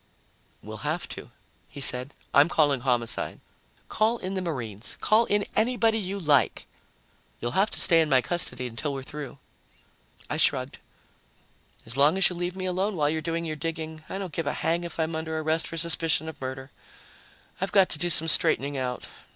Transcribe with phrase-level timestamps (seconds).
[0.63, 1.29] "We'll have to,"
[1.69, 2.15] he said.
[2.33, 3.39] "I'm calling Homicide."
[3.87, 4.97] "Call in the Marines.
[4.99, 6.65] Call in anybody you like."
[7.39, 9.37] "You'll have to stay in my custody until we're through."
[10.27, 10.79] I shrugged.
[11.85, 14.47] "As long as you leave me alone while you're doing your digging, I don't give
[14.47, 16.71] a hang if I'm under arrest for suspicion of murder.
[17.61, 19.07] I've got to do some straightening out.